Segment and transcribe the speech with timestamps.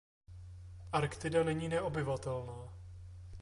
[0.91, 2.73] Arktida není neobyvatelná.